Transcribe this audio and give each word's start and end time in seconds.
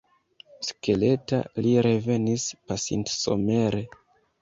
Skeleta 0.67 1.41
li 1.67 1.75
revenis 1.89 2.49
pasintsomere. 2.69 3.87